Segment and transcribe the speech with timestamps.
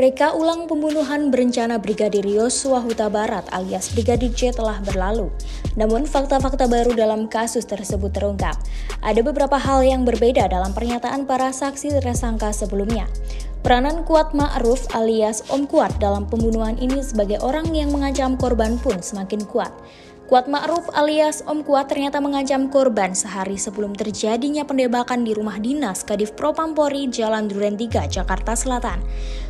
[0.00, 5.28] Reka ulang pembunuhan berencana Brigadir Yosua Huta Barat alias Brigadir J telah berlalu.
[5.76, 8.56] Namun fakta-fakta baru dalam kasus tersebut terungkap.
[9.04, 13.12] Ada beberapa hal yang berbeda dalam pernyataan para saksi tersangka sebelumnya.
[13.60, 19.04] Peranan Kuat Ma'ruf alias Om Kuat dalam pembunuhan ini sebagai orang yang mengancam korban pun
[19.04, 19.68] semakin kuat.
[20.30, 26.06] Kuat Ma'ruf alias Om Kuat ternyata mengancam korban sehari sebelum terjadinya pendebakan di rumah dinas
[26.06, 29.02] Kadif Propampori Jalan Duren 3, Jakarta Selatan.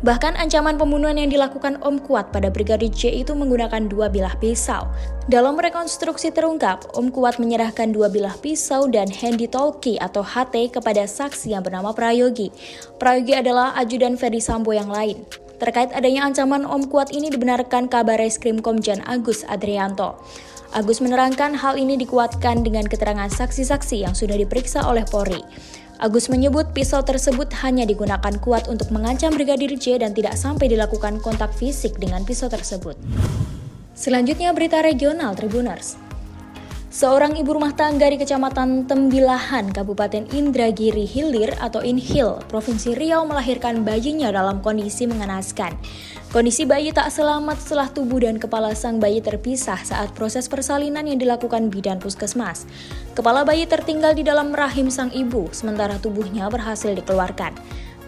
[0.00, 4.88] Bahkan ancaman pembunuhan yang dilakukan Om Kuat pada Brigadir J itu menggunakan dua bilah pisau.
[5.28, 11.04] Dalam rekonstruksi terungkap, Om Kuat menyerahkan dua bilah pisau dan handy talkie atau HT kepada
[11.04, 12.48] saksi yang bernama Prayogi.
[12.96, 15.20] Prayogi adalah ajudan Ferdi Sambo yang lain.
[15.62, 20.18] Terkait adanya ancaman Om Kuat ini dibenarkan kabar Reskrim Komjen Agus Adrianto.
[20.74, 25.38] Agus menerangkan hal ini dikuatkan dengan keterangan saksi-saksi yang sudah diperiksa oleh Polri.
[26.02, 31.22] Agus menyebut pisau tersebut hanya digunakan kuat untuk mengancam Brigadir J dan tidak sampai dilakukan
[31.22, 32.98] kontak fisik dengan pisau tersebut.
[33.94, 35.94] Selanjutnya berita regional Tribuners.
[36.92, 43.80] Seorang ibu rumah tangga di Kecamatan Tembilahan, Kabupaten Indragiri Hilir atau Inhil, Provinsi Riau melahirkan
[43.80, 45.72] bayinya dalam kondisi mengenaskan.
[46.36, 51.16] Kondisi bayi tak selamat setelah tubuh dan kepala sang bayi terpisah saat proses persalinan yang
[51.16, 52.68] dilakukan bidan puskesmas.
[53.16, 57.56] Kepala bayi tertinggal di dalam rahim sang ibu, sementara tubuhnya berhasil dikeluarkan.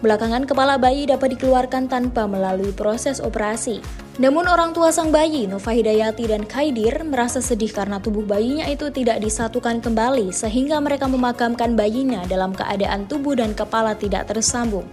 [0.03, 3.79] Belakangan kepala bayi dapat dikeluarkan tanpa melalui proses operasi.
[4.15, 8.87] Namun orang tua sang bayi, Nova Hidayati dan Kaidir, merasa sedih karena tubuh bayinya itu
[8.87, 14.87] tidak disatukan kembali sehingga mereka memakamkan bayinya dalam keadaan tubuh dan kepala tidak tersambung.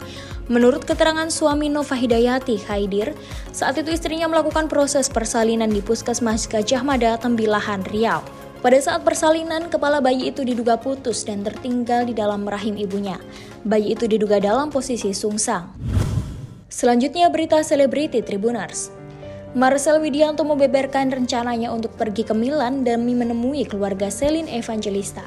[0.50, 3.14] Menurut keterangan suami Nova Hidayati, Kaidir,
[3.55, 8.42] saat itu istrinya melakukan proses persalinan di Puskesmas Gajah Mada, Tembilahan, Riau.
[8.62, 13.18] Pada saat persalinan, kepala bayi itu diduga putus dan tertinggal di dalam rahim ibunya.
[13.67, 15.67] Bayi itu diduga dalam posisi sungsang.
[16.70, 18.95] Selanjutnya berita selebriti Tribuners.
[19.58, 25.27] Marcel Widianto membeberkan rencananya untuk pergi ke Milan demi menemui keluarga Selin Evangelista.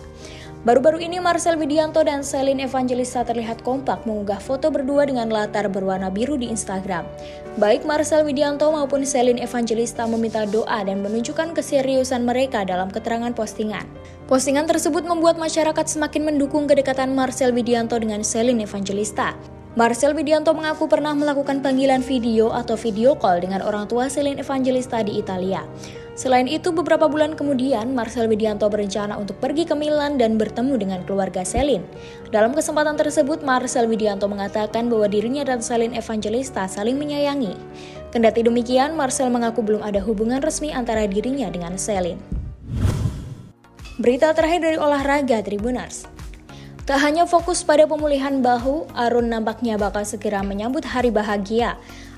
[0.65, 6.09] Baru-baru ini Marcel Widianto dan Selin Evangelista terlihat kompak mengunggah foto berdua dengan latar berwarna
[6.09, 7.05] biru di Instagram.
[7.61, 13.85] Baik Marcel Widianto maupun Selin Evangelista meminta doa dan menunjukkan keseriusan mereka dalam keterangan postingan.
[14.25, 19.37] Postingan tersebut membuat masyarakat semakin mendukung kedekatan Marcel Widianto dengan Selin Evangelista.
[19.77, 25.03] Marcel Widianto mengaku pernah melakukan panggilan video atau video call dengan orang tua Celine Evangelista
[25.05, 25.67] di Italia.
[26.15, 30.99] Selain itu, beberapa bulan kemudian, Marcel Widianto berencana untuk pergi ke Milan dan bertemu dengan
[31.03, 31.83] keluarga Celine.
[32.31, 37.51] Dalam kesempatan tersebut, Marcel Widianto mengatakan bahwa dirinya dan Celine Evangelista saling menyayangi.
[38.15, 42.23] Kendati demikian, Marcel mengaku belum ada hubungan resmi antara dirinya dengan Celine.
[43.99, 46.07] Berita terakhir dari olahraga Tribuners.
[46.87, 51.75] Tak hanya fokus pada pemulihan bahu, Arun nampaknya bakal segera menyambut hari bahagia.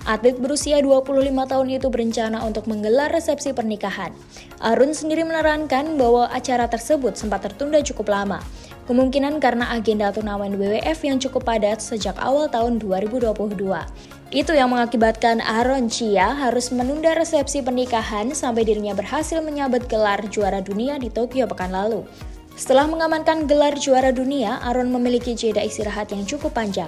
[0.08, 4.16] Atlet berusia 25 tahun itu berencana untuk menggelar resepsi pernikahan.
[4.64, 8.40] Arun sendiri menerangkan bahwa acara tersebut sempat tertunda cukup lama.
[8.88, 13.36] Kemungkinan karena agenda turnamen WWF yang cukup padat sejak awal tahun 2022.
[14.32, 20.64] Itu yang mengakibatkan Aaron Chia harus menunda resepsi pernikahan sampai dirinya berhasil menyabet gelar juara
[20.64, 22.08] dunia di Tokyo pekan lalu.
[22.56, 26.88] Setelah mengamankan gelar juara dunia, Aaron memiliki jeda istirahat yang cukup panjang.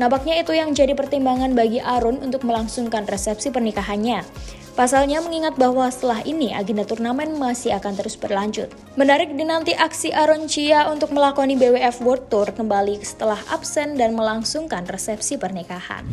[0.00, 4.24] Nampaknya itu yang jadi pertimbangan bagi Aaron untuk melangsungkan resepsi pernikahannya.
[4.72, 8.72] Pasalnya mengingat bahwa setelah ini agenda turnamen masih akan terus berlanjut.
[8.96, 14.88] Menarik dinanti aksi Aaron Chia untuk melakoni BWF World Tour kembali setelah absen dan melangsungkan
[14.88, 16.08] resepsi pernikahan.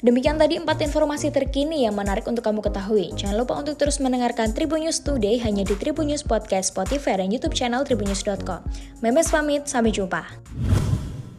[0.00, 3.12] Demikian tadi empat informasi terkini yang menarik untuk kamu ketahui.
[3.16, 7.28] Jangan lupa untuk terus mendengarkan Tribun News Today hanya di Tribun News Podcast, Spotify, dan
[7.28, 8.64] YouTube channel tribunnews.com.
[9.04, 10.22] Memes pamit, sampai jumpa.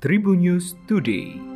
[0.01, 1.46] Tribun News Today.